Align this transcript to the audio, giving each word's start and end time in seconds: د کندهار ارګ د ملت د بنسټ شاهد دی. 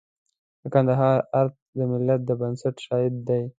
د 0.61 0.63
کندهار 0.73 1.17
ارګ 1.39 1.53
د 1.77 1.79
ملت 1.91 2.21
د 2.25 2.29
بنسټ 2.39 2.75
شاهد 2.85 3.15
دی. 3.27 3.43